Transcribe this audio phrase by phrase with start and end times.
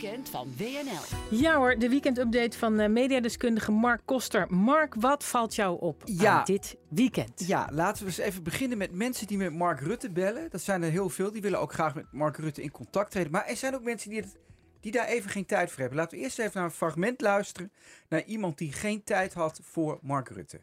[0.00, 1.36] weekend van WNL.
[1.38, 4.54] Ja hoor, de weekendupdate van uh, mediadeskundige Mark Koster.
[4.54, 6.38] Mark, wat valt jou op Ja.
[6.38, 7.46] aan dit weekend?
[7.46, 10.50] Ja, laten we eens even beginnen met mensen die met Mark Rutte bellen.
[10.50, 11.32] Dat zijn er heel veel.
[11.32, 13.32] Die willen ook graag met Mark Rutte in contact treden.
[13.32, 14.36] Maar er zijn ook mensen die, het,
[14.80, 15.98] die daar even geen tijd voor hebben.
[15.98, 17.72] Laten we eerst even naar een fragment luisteren.
[18.08, 20.60] Naar iemand die geen tijd had voor Mark Rutte.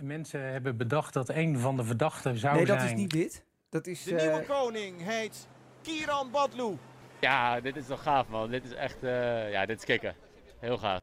[0.00, 2.92] Mensen hebben bedacht dat een van de verdachten zou nee, dat zijn.
[2.92, 3.44] is niet dit.
[3.68, 4.02] Dat is.
[4.02, 5.48] De eh, nieuwe koning heet
[5.82, 6.76] Kiran Badlu.
[7.20, 8.50] Ja, dit is toch gaaf man.
[8.50, 10.16] Dit is echt, eh, ja, dit is kicken.
[10.58, 11.00] Heel gaaf.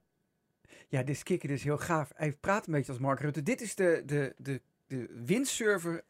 [0.87, 2.11] Ja, dit is kikker, dit is heel gaaf.
[2.15, 3.43] Hij praat een beetje als Mark Rutte.
[3.43, 6.03] Dit is de, de, de, de windsurfer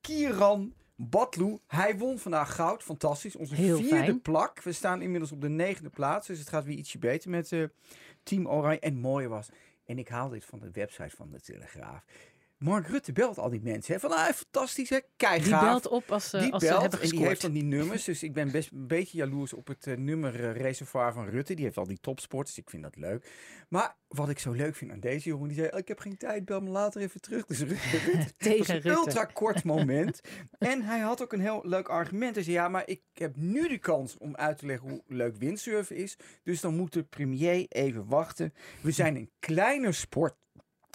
[0.00, 1.58] Kiran Batlu.
[1.66, 2.82] Hij won vandaag goud.
[2.82, 3.36] Fantastisch.
[3.36, 4.22] Onze Heel vierde fijn.
[4.22, 4.62] plak.
[4.62, 6.26] We staan inmiddels op de negende plaats.
[6.26, 7.64] Dus het gaat weer ietsje beter met eh,
[8.22, 8.78] Team Oranje.
[8.78, 9.48] En het mooie was,
[9.84, 12.04] en ik haal dit van de website van de Telegraaf.
[12.58, 13.94] Mark Rutte belt al die mensen.
[13.94, 16.80] Hè, van, ah, fantastisch hè, kei Die belt op als, ze Die als ze belt
[16.80, 18.04] hebben en die heeft dan die nummers.
[18.04, 21.54] Dus ik ben best een beetje jaloers op het nummer eh, reservoir van Rutte.
[21.54, 23.30] Die heeft al die topsports, dus ik vind dat leuk.
[23.68, 25.68] Maar wat ik zo leuk vind aan deze jongen, die zei...
[25.72, 27.46] "Oh, ik heb geen tijd, bel me later even terug.
[27.46, 28.90] Dus Rutte, Rutte Tegen was een Rutte.
[28.98, 30.20] ultra kort moment.
[30.58, 32.34] en hij had ook een heel leuk argument.
[32.34, 35.36] Hij zei, ja, maar ik heb nu de kans om uit te leggen hoe leuk
[35.36, 36.16] windsurfen is.
[36.42, 38.54] Dus dan moet de premier even wachten.
[38.80, 40.36] We zijn een kleiner sport.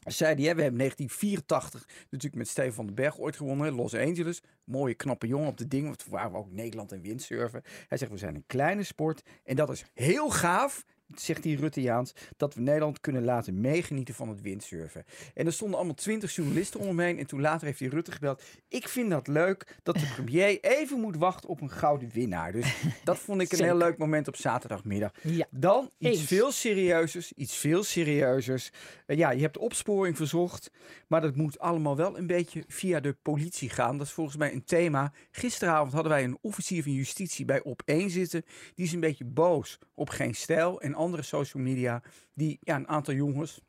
[0.03, 3.73] Hij, hè, we hebben 1984 natuurlijk met Steven van den Berg ooit gewonnen.
[3.73, 4.41] Los Angeles.
[4.63, 5.95] Mooie, knappe jongen op de ding.
[6.09, 7.61] Waren we ook Nederland en windsurfen.
[7.87, 9.23] Hij zegt, we zijn een kleine sport.
[9.43, 10.85] En dat is heel gaaf,
[11.21, 15.05] zegt die Ruttejaans, dat we Nederland kunnen laten meegenieten van het windsurfen.
[15.33, 17.19] En er stonden allemaal twintig journalisten om hem heen.
[17.19, 18.43] En toen later heeft hij Rutte gebeld.
[18.67, 22.51] Ik vind dat leuk dat de premier even moet wachten op een gouden winnaar.
[22.51, 25.11] Dus dat vond ik een heel leuk moment op zaterdagmiddag.
[25.21, 25.45] Ja.
[25.49, 26.27] Dan iets Eens.
[26.27, 27.33] veel serieuzers.
[27.33, 28.71] Iets veel serieuzers.
[29.05, 30.71] Eh, ja, je hebt opsporing verzocht.
[31.07, 33.97] Maar dat moet allemaal wel een beetje via de politie gaan.
[33.97, 35.13] Dat is volgens mij een thema.
[35.31, 38.45] Gisteravond hadden wij een officier van justitie bij Op1 zitten.
[38.75, 42.01] Die is een beetje boos op Geen Stijl en andere social media.
[42.33, 43.61] Die ja, een aantal jongens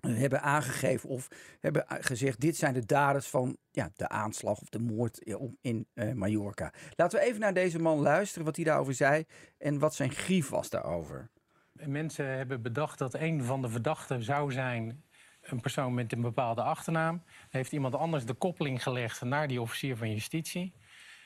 [0.00, 1.28] eh, hebben aangegeven of
[1.60, 2.40] hebben gezegd...
[2.40, 6.72] dit zijn de daders van ja, de aanslag of de moord eh, in eh, Mallorca.
[6.96, 9.24] Laten we even naar deze man luisteren wat hij daarover zei...
[9.58, 11.30] en wat zijn grief was daarover.
[11.72, 15.04] Mensen hebben bedacht dat een van de verdachten zou zijn
[15.40, 17.22] een persoon met een bepaalde achternaam.
[17.48, 20.72] Heeft iemand anders de koppeling gelegd naar die officier van justitie.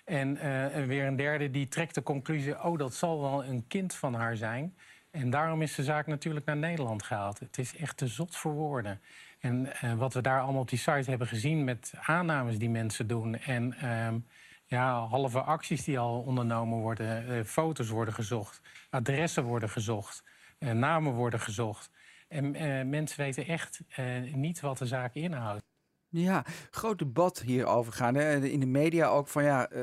[0.05, 3.95] En, en weer een derde die trekt de conclusie: oh, dat zal wel een kind
[3.95, 4.77] van haar zijn.
[5.15, 7.39] En daarom is de zaak natuurlijk naar Nederland gehaald.
[7.39, 9.01] Het is echt te zot voor woorden.
[9.41, 13.07] En eh, wat we daar allemaal op die site hebben gezien met aannames die mensen
[13.07, 13.37] doen.
[13.39, 14.19] En ehm,
[14.67, 17.29] ja, halve acties die al ondernomen worden.
[17.29, 18.61] eh, foto's worden gezocht,
[18.91, 20.25] adressen worden gezocht,
[20.59, 21.91] eh, namen worden gezocht.
[22.29, 22.51] En
[22.89, 23.81] mensen weten echt
[24.33, 25.74] niet wat de zaak inhoudt.
[26.17, 28.15] Ja, groot debat hierover gaan.
[28.15, 28.45] Hè.
[28.47, 29.83] In de media ook van ja, eh,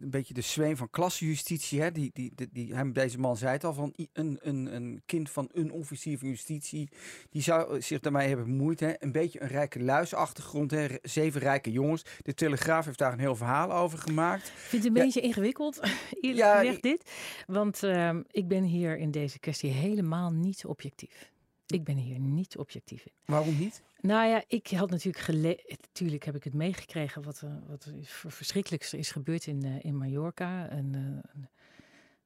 [0.00, 1.80] een beetje de zweem van klassenjustitie.
[1.80, 1.92] Hè.
[1.92, 5.30] Die, die, die, die, hem, deze man zei het al, van een, een, een kind
[5.30, 6.88] van een officier van justitie.
[7.30, 8.80] Die zou zich daarmee hebben bemoeid.
[8.80, 8.92] Hè.
[8.98, 10.70] Een beetje een rijke luisachtergrond.
[10.70, 10.86] Hè.
[11.02, 12.04] Zeven rijke jongens.
[12.22, 14.46] De Telegraaf heeft daar een heel verhaal over gemaakt.
[14.46, 15.04] Ik vind het een Ja.
[15.04, 15.80] beetje ingewikkeld,
[16.20, 17.10] eerlijk Ja, gezegd, dit.
[17.46, 21.34] Want ehm, ik ben hier in deze kwestie helemaal niet objectief.
[21.66, 23.12] Ik ben hier niet objectief in.
[23.24, 23.82] Waarom niet?
[24.00, 25.64] Nou ja, ik had natuurlijk gele...
[25.80, 29.62] Natuurlijk heb ik het meegekregen wat, er- wat er is voor verschrikkelijks is gebeurd in,
[29.62, 30.68] eh, in Mallorca.
[30.68, 31.40] En, eh,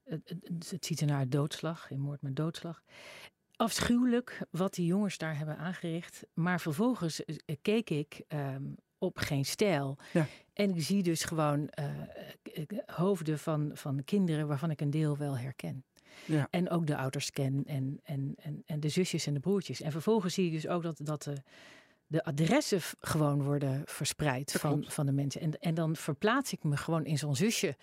[0.04, 2.82] het, het, het ziet er naar doodslag, in moord met doodslag.
[3.56, 6.26] Afschuwelijk wat die jongens daar hebben aangericht.
[6.34, 7.22] Maar vervolgens
[7.62, 8.62] keek ik ehm,
[8.98, 9.98] op geen stijl.
[10.12, 10.26] Ja.
[10.52, 11.70] En ik zie dus gewoon
[12.86, 15.84] hoofden van, van kinderen waarvan ik een deel wel herken.
[16.24, 16.48] Ja.
[16.50, 19.80] En ook de ouders ken en, en, en, en de zusjes en de broertjes.
[19.80, 21.42] En vervolgens zie ik dus ook dat, dat de,
[22.06, 24.94] de adressen gewoon worden verspreid Dat van, klopt.
[24.94, 25.40] van de mensen.
[25.40, 27.76] En, en dan verplaats ik me gewoon in zo'n zusje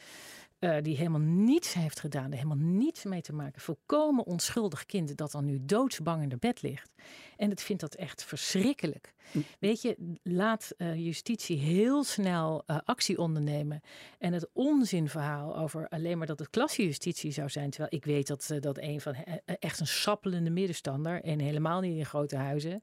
[0.59, 3.61] eh, die helemaal niets heeft gedaan, er helemaal niets mee te maken.
[3.61, 6.93] Volkomen onschuldig kind dat dan nu doodsbang in de bed ligt.
[7.35, 9.13] En het vindt dat echt verschrikkelijk.
[9.31, 9.39] Hm.
[9.59, 13.81] Weet je, laat eh, justitie heel snel eh, actie ondernemen.
[14.17, 17.69] En het onzinverhaal over alleen maar dat het klassejustitie zou zijn.
[17.69, 19.15] Terwijl ik weet dat, dat een van
[19.59, 21.23] echt een sappelende middenstander.
[21.23, 22.81] En helemaal niet in grote huizen.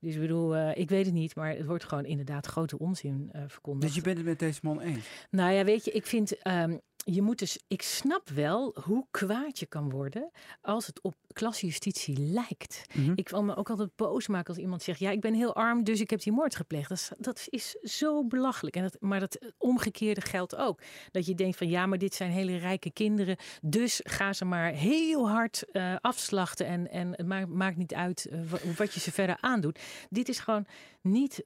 [0.00, 1.34] Dus ik bedoel, ik weet het niet.
[1.34, 3.86] Maar het wordt gewoon inderdaad grote onzin verkondigd.
[3.86, 5.06] Dus je bent het met deze man eens?
[5.30, 6.38] Nou ja, weet je, ik vind.
[6.38, 6.76] ehm,
[7.14, 10.30] je moet dus, ik snap wel hoe kwaad je kan worden
[10.62, 12.82] als het op klasjustitie lijkt.
[12.94, 13.12] Mhm.
[13.14, 15.84] Ik wil me ook altijd boos maken als iemand zegt: Ja, ik ben heel arm,
[15.84, 16.88] dus ik heb die moord gepleegd.
[16.88, 18.76] Dat is, dat is zo belachelijk.
[18.76, 20.80] En dat, maar dat omgekeerde geldt ook.
[21.10, 24.72] Dat je denkt: van ja, maar dit zijn hele rijke kinderen, dus ga ze maar
[24.72, 26.66] heel hard eh, afslachten.
[26.66, 29.78] En, en het maakt, maakt niet uit eh, wa- wat je ze verder aandoet.
[30.10, 30.66] Dit is gewoon
[31.02, 31.44] niet,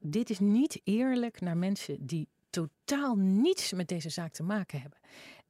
[0.00, 4.98] dit is niet eerlijk naar mensen die totaal niets met deze zaak te maken hebben.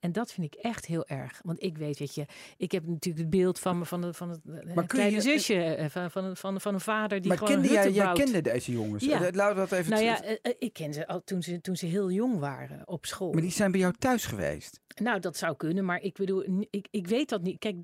[0.06, 1.40] En dat vind ik echt heel erg.
[1.44, 2.26] Want ik weet, weet je,
[2.56, 5.20] ik heb natuurlijk het beeld van, me, van, het, van het eh, Maar je- kleine
[5.20, 8.40] zusje, eh, van, van, van, van een vader die maar gewoon kende jij, jij kende
[8.40, 9.04] deze jongens?
[9.04, 9.22] Ja.
[9.24, 11.60] Eh, Laten we dat even Nou ja, eh, eh, ik ken ze al toen ze,
[11.60, 13.32] toen ze heel jong waren op school.
[13.32, 14.80] Maar die zijn bij jou thuis geweest.
[15.02, 17.58] Nou, dat zou kunnen, maar ik bedoel, ik, ik weet dat niet.
[17.58, 17.76] Kijk,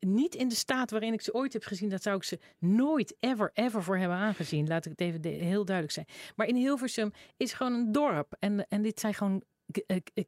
[0.00, 3.16] niet in de staat waarin ik ze ooit heb gezien, dat zou ik ze nooit,
[3.20, 4.66] ever, ever voor hebben aangezien.
[4.68, 6.06] Laat ik het even de- heel duidelijk zijn.
[6.36, 8.36] Maar in Hilversum is gewoon een dorp.
[8.38, 9.42] En, en dit zijn gewoon eh,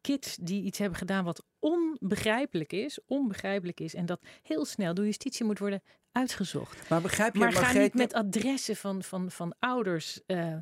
[0.00, 2.98] kids die iets hebben gedaan wat onbegrijpelijk is.
[3.06, 3.94] Onbegrijpelijk is.
[3.94, 6.88] En dat heel snel door justitie moet worden uitgezocht.
[6.88, 10.56] Maar begrijp je, Maar ga Margreet, niet met adressen van, van, van ouders eh,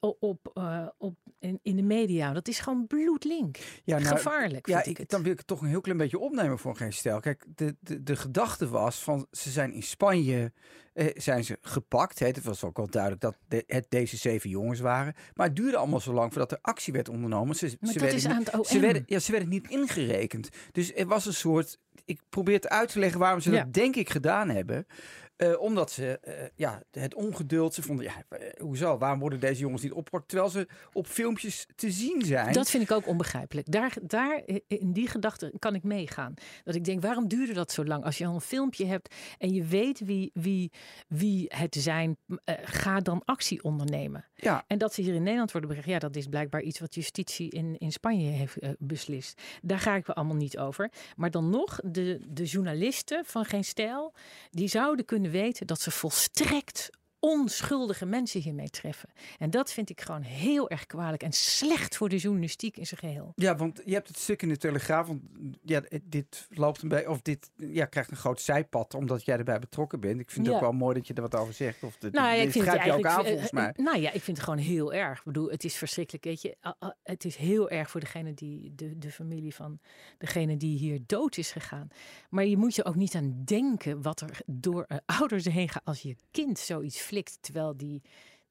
[0.00, 2.32] op, eh, op, in, in de media.
[2.32, 3.56] Dat is gewoon bloedlink.
[3.84, 5.10] ja, nou, Gevaarlijk, Ja, ik het.
[5.10, 7.20] dan wil ik het toch een heel klein beetje opnemen voor geen stel.
[7.20, 10.52] Kijk, de, de, de gedachte was van ze zijn in Spanje
[10.92, 12.18] eh, zijn ze gepakt.
[12.18, 12.26] Hè.
[12.26, 15.14] Het was ook wel duidelijk dat de- het deze zeven jongens waren.
[15.34, 17.56] Maar het duurde allemaal zo lang voordat er actie werd ondernomen.
[17.56, 18.64] Ze, Maar ze dat werden is aan het OM.
[18.64, 20.48] Ze werden, ja, ze werden niet ingerekend.
[20.72, 21.78] Dus er was een soort.
[22.04, 23.62] Ik probeer het uit te leggen waarom ze Ja.
[23.64, 24.86] dat denk ik gedaan hebben.
[25.36, 29.60] Eh, omdat ze eh, ja, het ongeduld, ze vonden, ja, eh, hoezo, waarom worden deze
[29.60, 32.52] jongens niet opgepakt terwijl ze op filmpjes te zien zijn?
[32.52, 33.70] Dat vind ik ook onbegrijpelijk.
[33.70, 36.34] Daar, daar, in die gedachte kan ik meegaan.
[36.64, 38.04] Dat ik denk, waarom duurde dat zo lang?
[38.04, 40.72] Als je al een filmpje hebt en je weet wie, wie,
[41.08, 42.16] wie het zijn,
[42.62, 44.24] ga dan actie ondernemen.
[44.34, 46.94] Ja, En dat ze hier in Nederland worden bericht, ja, dat is blijkbaar iets wat
[46.94, 49.42] justitie in, in Spanje heeft beslist.
[49.62, 50.90] Daar ga ik wel allemaal niet over.
[51.16, 54.14] Maar dan nog, de, de journalisten van Geen Stijl,
[54.50, 56.90] die zouden kunnen weten dat ze volstrekt
[57.26, 59.08] onschuldige mensen hiermee treffen.
[59.38, 63.00] En dat vind ik gewoon heel erg kwalijk en slecht voor de journalistiek in zijn
[63.00, 63.32] geheel.
[63.36, 65.06] Ja, want je hebt het stuk in de Telegraaf.
[65.06, 65.20] Want
[65.62, 67.10] ja, dit loopt een beetje.
[67.10, 68.94] Of dit ja, krijgt een groot zijpad.
[68.94, 70.20] omdat jij erbij betrokken bent.
[70.20, 71.82] Ik vind het ook wel mooi dat je er wat over zegt.
[71.82, 73.72] Of de, Nou ja, ik vind het je ook aan volgens eh, mij.
[73.72, 75.18] eh, Nou ja, ik vind het gewoon heel erg.
[75.18, 76.24] Ik bedoel, het is verschrikkelijk.
[76.24, 76.56] Weet je,
[77.02, 79.78] het is heel erg voor degene die, de, de familie van
[80.18, 81.88] degene die hier dood is gegaan.
[82.30, 85.84] Maar je moet je ook niet aan denken wat er door eh, ouders heen gaat
[85.84, 88.02] als je kind zoiets terwijl die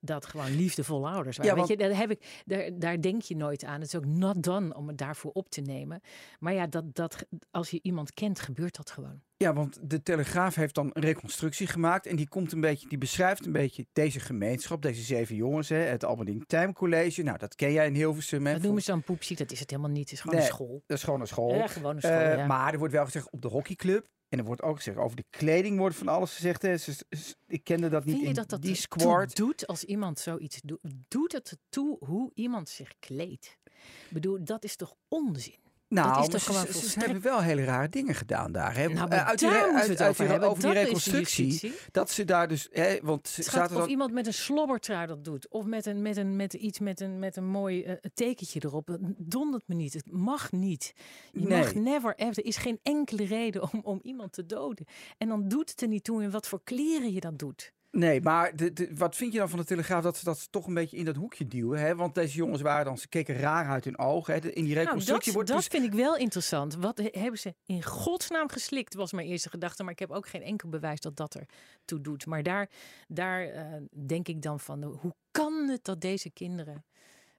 [0.05, 1.55] dat gewoon liefdevolle ouders waren.
[1.55, 3.79] Ja, Weet je, daar, heb ik, daar, daar denk je nooit aan.
[3.79, 6.01] Het is ook not done om het daarvoor op te nemen.
[6.39, 9.21] Maar ja, dat, dat, als je iemand kent, gebeurt dat gewoon.
[9.37, 12.05] Ja, want de Telegraaf heeft dan een reconstructie gemaakt.
[12.05, 15.77] En die komt een beetje, die beschrijft een beetje deze gemeenschap, deze zeven jongens, hè,
[15.77, 17.23] het Alberding Time College.
[17.23, 18.45] Nou, dat ken jij in Hilversum.
[18.45, 19.35] Hè, Dat noemen ze dan poepsie.
[19.35, 20.03] Dat is het helemaal niet.
[20.03, 20.83] Het is gewoon Nee, een school.
[20.87, 21.55] Dat is gewoon een school.
[21.55, 22.13] Ja, gewoon een school.
[22.13, 22.45] Eh, ja.
[22.45, 24.07] Maar er wordt wel gezegd op de hockeyclub.
[24.29, 26.61] En er wordt ook gezegd over de kleding wordt van alles gezegd.
[26.61, 26.75] Hè.
[27.47, 29.35] Ik kende dat niet Vind je dat dat die squad.
[29.35, 30.79] toe doet als iemand zoiets doet?
[31.07, 33.57] Doet het ertoe hoe iemand zich kleedt?
[33.75, 35.64] Ik bedoel, dat is toch onzin?
[35.95, 38.51] Nou, is maar toch ze, gewoon ze- ze volstrekt- hebben wel hele rare dingen gedaan
[38.51, 38.75] daar.
[38.75, 38.87] Hè.
[38.87, 41.73] Nou, Eh, uit die, daar uit, over die- over Dat reconstructie.
[41.91, 45.49] Dat ze daar dus, hè, want zaten of dan, iemand met een slobbertrui dat doet.
[45.49, 48.87] Of met, een, met, een, met iets met een, met een mooi eh, tekentje erop.
[48.87, 49.93] Dat Dondert me niet.
[49.93, 50.93] Het mag niet.
[51.31, 51.59] Je Nee.
[51.59, 52.37] mag never ever.
[52.37, 54.85] Er is geen enkele reden om, om iemand te doden.
[55.17, 57.73] En dan doet het er niet toe in wat voor kleren je dat doet.
[57.95, 60.67] Nee, maar de, de- wat vind je dan van de Telegraaf dat ze dat toch
[60.67, 61.79] een beetje in dat hoekje duwen?
[61.79, 61.95] Hè?
[61.95, 64.33] Want deze jongens waren dan, ze keken raar uit hun ogen.
[64.33, 64.39] Hè?
[64.39, 65.67] In die Nou, reconstructie dat wordt dat dus...
[65.67, 66.75] vind ik wel interessant.
[66.75, 69.83] Wat he- hebben ze in godsnaam geslikt, was mijn eerste gedachte.
[69.83, 71.45] Maar ik heb ook geen enkel bewijs dat dat er
[71.85, 72.25] toe doet.
[72.25, 72.69] Maar daar,
[73.07, 73.65] daar eh,
[74.07, 76.85] denk ik dan van, hoe kan het dat deze kinderen...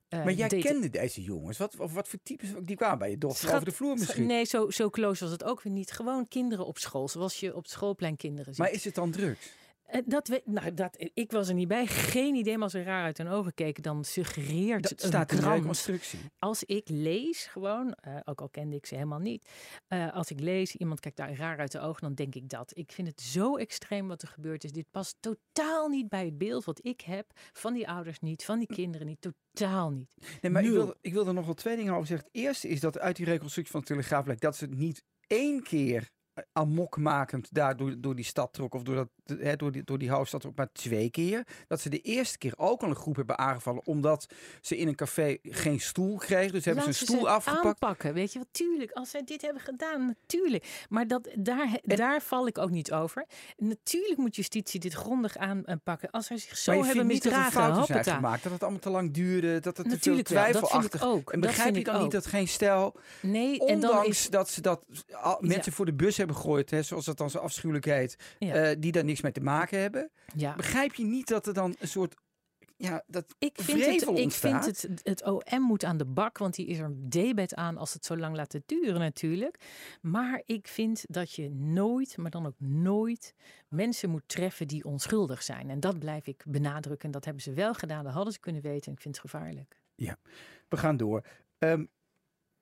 [0.09, 1.59] eh, Maar jij kende deze jongens.
[1.59, 4.27] Wat, of wat voor types, die kwamen bij je dochter Schat- over de vloer misschien.
[4.27, 5.91] Nee, zo, zo close was het ook weer niet.
[5.93, 8.59] Gewoon kinderen op school, zoals je op schoolplein kinderen ziet.
[8.65, 9.53] Maar is het dan drugs?
[9.87, 11.87] Eh, dat weet, nou, dat, ik was er niet bij.
[11.87, 15.09] Geen idee, maar als ze raar uit hun ogen keken, dan suggereert Dat het een
[15.09, 15.59] staat in de krant.
[15.61, 16.19] reconstructie.
[16.39, 19.49] Als ik lees, gewoon, eh, ook al kende ik ze helemaal niet.
[19.89, 22.73] eh, als ik lees, iemand kijkt daar raar uit de ogen, dan denk ik dat.
[22.77, 24.73] Ik vind het zo extreem wat er gebeurd is.
[24.73, 28.59] Dit past totaal niet bij het beeld wat ik heb van die ouders niet, van
[28.59, 29.27] die kinderen niet.
[29.55, 30.09] Totaal niet.
[30.41, 32.27] Nee, maar ik wil, ik wil er nog wel twee dingen over zeggen.
[32.33, 35.03] Het eerste is dat uit die reconstructie van de Telegraaf blijkt dat ze het niet
[35.27, 36.11] één keer
[36.53, 38.75] amokmakend daar door, door die stad trok.
[38.75, 41.47] Of door, dat, hè, door, die, door die hoofdstad trok, maar twee keer.
[41.69, 43.87] Dat ze de eerste keer ook al een groep hebben aangevallen.
[43.87, 44.27] Omdat
[44.61, 46.53] ze in een café geen stoel kregen.
[46.53, 47.65] Dus hebben ze een stoel afgepakt.
[47.67, 48.49] aanpakken, weet je wat?
[48.51, 50.85] Tuurlijk, als zij dit hebben gedaan, natuurlijk.
[50.89, 53.27] Maar dat, daar, daar val ik ook niet over.
[53.57, 56.11] Natuurlijk moet justitie dit grondig aanpakken.
[56.11, 58.43] Als zij zich zo maar je hebben dat misdragen, fouten zijn gemaakt.
[58.43, 59.61] Dat het allemaal te lang duurde.
[59.61, 61.03] Dat het Natuurlijk te wel, veel dat vind ik twijfelachtig.
[61.03, 61.33] ook.
[61.33, 62.95] En Dat begrijp je ik dan niet dat geen stijl...
[63.23, 64.31] Nee, en dan Ondanks is...
[64.31, 67.39] dat ze dat al, mensen voor de bus hebben gegooid, hè, zoals dat dan zo
[67.39, 68.55] afschuwelijk heet, Ja.
[68.55, 70.11] eh, die daar niks mee te maken hebben.
[70.37, 70.55] Ja.
[70.55, 72.15] Begrijp je niet dat er dan een soort,
[72.77, 76.55] ja, dat Ik vind, het, ik vind het, het OM moet aan de bak, want
[76.55, 79.61] die is er debet aan als het zo lang laten duren natuurlijk.
[80.01, 83.35] Maar ik vind dat je nooit, maar dan ook nooit,
[83.69, 85.71] mensen moet treffen die onschuldig zijn.
[85.71, 87.07] En dat blijf ik benadrukken.
[87.07, 88.87] En dat hebben ze wel gedaan, dat hadden ze kunnen weten.
[88.87, 89.81] En ik vind het gevaarlijk.
[90.69, 91.25] We gaan door.
[91.59, 91.85] Ehm,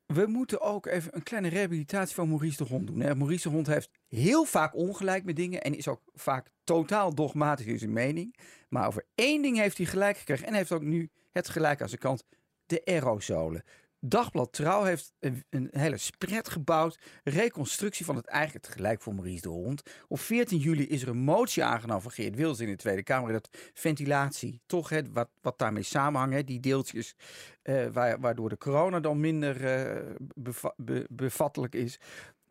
[0.07, 3.01] we moeten ook even een kleine rehabilitatie van Maurice de Hond doen.
[3.01, 3.15] Hè.
[3.15, 7.67] Maurice de Hond heeft heel vaak ongelijk met dingen en is ook vaak totaal dogmatisch
[7.67, 8.37] in zijn mening.
[8.69, 11.89] Maar over één ding heeft hij gelijk gekregen en heeft ook nu het gelijk aan
[11.89, 12.25] zijn kant.
[12.67, 13.65] De aerosolen.
[14.07, 16.99] Dagblad Trouw heeft een, hele spread gebouwd.
[17.23, 19.83] Reconstructie van het eigenlijk gelijk voor Maurice de Hond.
[20.09, 23.33] Op 14 juli is er een motie aangenomen van Geert Wilders in de Tweede Kamer.
[23.33, 26.47] Dat ventilatie, toch wat, wat daarmee samenhangt.
[26.47, 27.15] Die deeltjes
[27.63, 31.99] eh, waar, waardoor de corona dan minder eh, beva- be- bevattelijk is.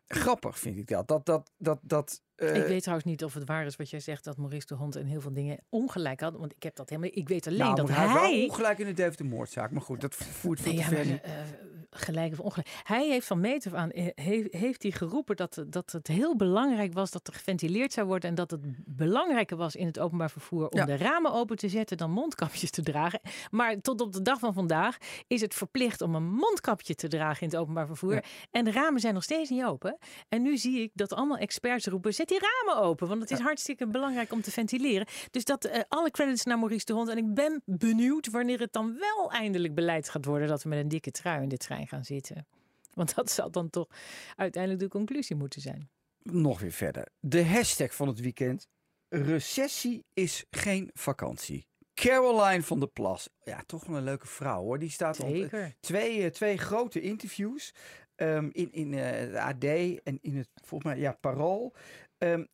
[0.07, 1.07] Grappig vind ik dat.
[1.07, 3.99] Dat, dat, dat, dat eh, ik weet trouwens niet of het waar is wat jij
[3.99, 6.35] zegt dat Maurice de Hond en heel veel dingen ongelijk had.
[6.37, 7.11] Want ik heb dat helemaal.
[7.13, 8.13] Ik weet alleen nou, dat hij hij.
[8.13, 9.71] wel ongelijk in de Deventer moordzaak.
[9.71, 11.05] Maar goed, dat voert veel Nee, te ja, ver.
[11.05, 11.72] maar, nu.
[11.95, 12.69] Gelijk of ongelijk.
[12.83, 16.35] Hij heeft van meet af aan eh, he- heeft hij geroepen dat, dat het heel
[16.35, 18.29] belangrijk was dat er geventileerd zou worden.
[18.29, 20.85] En dat het belangrijker was in het openbaar vervoer om Ja.
[20.85, 23.19] de ramen open te zetten dan mondkapjes te dragen.
[23.51, 24.97] Maar tot op de dag van vandaag
[25.27, 28.13] is het verplicht om een mondkapje te dragen in het openbaar vervoer.
[28.13, 28.23] Ja.
[28.51, 29.97] En de ramen zijn nog steeds niet open.
[30.29, 33.07] En nu zie ik dat allemaal experts roepen: zet die ramen open.
[33.07, 35.07] Want het is hartstikke belangrijk om te ventileren.
[35.31, 37.09] Dus dat eh, alle credits naar Maurice de Hond.
[37.09, 40.79] En ik ben benieuwd wanneer het dan wel eindelijk beleid gaat worden dat we met
[40.79, 42.47] een dikke trui in de trein gaan zitten.
[42.93, 43.87] Want dat zal dan toch
[44.35, 45.89] uiteindelijk de conclusie moeten zijn.
[46.23, 47.07] nog weer verder.
[47.19, 48.67] De hashtag van het weekend.
[49.09, 51.67] Recessie is geen vakantie.
[51.93, 53.29] Caroline van der Plas.
[53.43, 54.79] Ja, toch wel een leuke vrouw hoor.
[54.79, 55.75] Die staat op Zeker.
[55.79, 57.73] twee, eh, twee grote interviews.
[58.15, 59.63] ehm, in in eh, de AD
[60.03, 61.73] en in het, volgens mij, ja, Parool.
[62.17, 62.45] Ehm,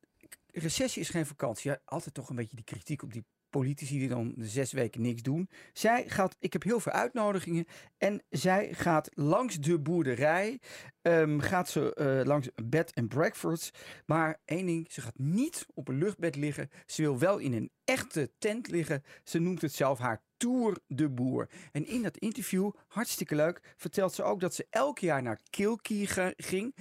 [0.51, 1.71] recessie is geen vakantie.
[1.71, 5.22] Ja, altijd toch een beetje die kritiek op die politici die dan zes weken niks
[5.22, 5.50] doen.
[5.74, 7.65] Zij gaat, ik heb heel veel uitnodigingen.
[7.98, 10.60] En zij gaat langs de boerderij.
[11.01, 13.72] ehm, gaat ze eh, langs bed en breakfasts.
[14.06, 16.70] Maar één ding, ze gaat niet op een luchtbed liggen.
[16.86, 19.03] Ze wil wel in een echte tent liggen.
[19.24, 21.50] Ze noemt het zelf haar Tour de Boer.
[21.72, 26.08] En in dat interview, hartstikke leuk, vertelt ze ook dat ze elk jaar naar Kilkee
[26.08, 26.75] ga- ging.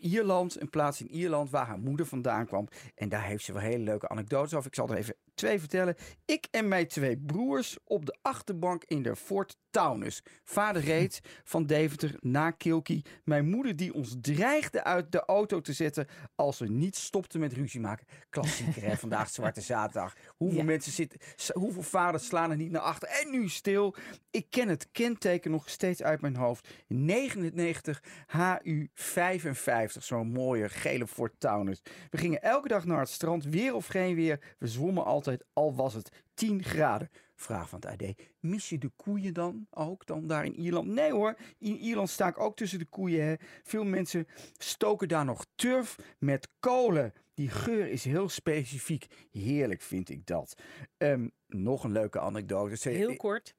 [0.00, 2.68] Ierland, een plaats in Ierland waar haar moeder vandaan kwam.
[2.94, 4.66] En daar heeft ze wel hele leuke anekdotes over.
[4.66, 5.96] Ik zal er even twee vertellen.
[6.24, 10.22] Ik en mijn twee broers op de achterbank in de Fort Taunus.
[10.44, 13.04] Vader reed van Deventer naar Kilkee.
[13.24, 17.52] Mijn moeder die ons dreigde uit de auto te zetten als we niet stopten met
[17.52, 18.06] ruzie maken.
[18.30, 20.14] Klassieker hè, vandaag Zwarte Zaterdag.
[20.36, 20.64] Hoeveel Ja.
[20.64, 21.20] mensen zitten,
[21.52, 23.94] hoeveel vaders slaan er niet naar achter en nu stil.
[24.30, 26.68] Ik ken het kenteken nog steeds uit mijn hoofd.
[26.88, 31.82] 99 HU 55, zo'n mooie gele Fort Taunus.
[32.10, 34.40] We gingen elke dag naar het strand, weer of geen weer.
[34.58, 37.10] We zwommen altijd, al was het 10 graden.
[37.34, 38.14] Vraag van het AD.
[38.40, 40.86] Mis je de koeien dan ook dan daar in Ierland?
[40.86, 43.24] Nee hoor, in Ierland sta ik ook tussen de koeien.
[43.24, 43.34] Hè.
[43.62, 44.26] Veel mensen
[44.58, 47.12] stoken daar nog turf met kolen.
[47.34, 49.06] Die geur is heel specifiek.
[49.32, 50.54] Heerlijk vind ik dat.
[50.96, 52.88] Ehm, nog een leuke anekdote.
[52.88, 53.54] Heel kort.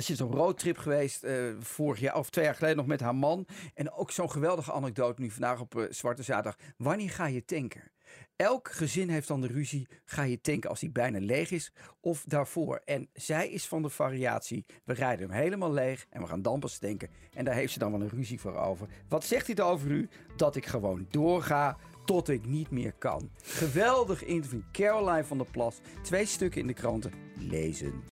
[0.00, 3.14] Ze is op roadtrip geweest eh, vorig jaar of twee jaar geleden nog met haar
[3.14, 3.46] man.
[3.74, 6.56] En ook zo'n geweldige anekdote nu vandaag op eh, Zwarte Zaterdag.
[6.76, 7.92] Wanneer ga je tanken?
[8.36, 9.88] Elk gezin heeft dan de ruzie.
[10.04, 12.82] Ga je tanken als hij bijna leeg is of daarvoor?
[12.84, 14.66] En zij is van de variatie.
[14.84, 17.10] We rijden hem helemaal leeg en we gaan dan pas tanken.
[17.32, 18.88] En daar heeft ze dan wel een ruzie voor over.
[19.08, 20.08] Wat zegt hij over u?
[20.36, 23.30] Dat ik gewoon doorga tot ik niet meer kan.
[23.42, 24.60] Geweldig interview.
[24.72, 25.80] Caroline van der Plas.
[26.02, 27.12] Twee stukken in de kranten.
[27.38, 28.02] Lezen.